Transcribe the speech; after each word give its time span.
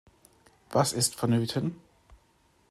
Was 0.71 0.93
ist 0.93 1.13
vonnöten? 1.13 1.75